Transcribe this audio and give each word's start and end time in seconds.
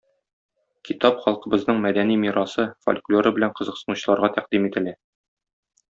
Китап 0.87 1.19
халкыбызның 1.25 1.83
мәдәни 1.83 2.15
мирасы, 2.23 2.65
фольклоры 2.87 3.33
белән 3.39 3.55
кызыксынучыларга 3.61 4.35
тәкъдим 4.39 4.67
ителә. 4.73 4.97